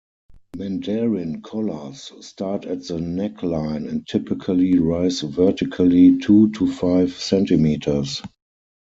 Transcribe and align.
Mandarin 0.57 1.43
collars 1.43 2.11
start 2.21 2.65
at 2.65 2.79
the 2.87 2.95
neckline 2.95 3.87
and 3.87 4.07
typically 4.07 4.79
rise 4.79 5.21
vertically 5.21 6.17
two 6.17 6.49
to 6.53 6.65
five 6.73 7.13
centimeters. 7.15 8.23